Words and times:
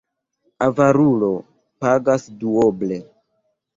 Avarulo 0.67 1.29
pagas 1.85 2.25
duoble. 2.41 2.99